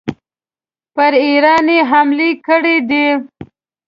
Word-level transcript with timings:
پر 0.95 1.11
ایران 1.25 1.65
یې 1.75 1.79
حملې 1.91 2.31
کړي 2.47 2.77
دي. 2.89 3.05